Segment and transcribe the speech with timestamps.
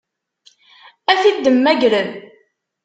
[1.11, 2.09] Ad t-id-temmagrem?